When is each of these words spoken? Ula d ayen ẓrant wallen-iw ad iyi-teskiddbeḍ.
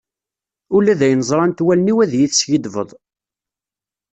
Ula 0.75 0.99
d 0.99 1.01
ayen 1.05 1.25
ẓrant 1.29 1.63
wallen-iw 1.65 1.97
ad 2.03 2.11
iyi-teskiddbeḍ. 2.13 2.89